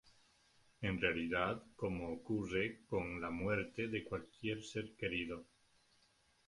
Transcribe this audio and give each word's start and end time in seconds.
En 0.81 0.99
realidad, 0.99 1.61
como 1.75 2.11
ocurre 2.11 2.81
con 2.89 3.21
la 3.21 3.29
muerte 3.29 3.87
de 3.87 4.03
cualquier 4.03 4.63
ser 4.63 4.95
querido. 4.95 5.45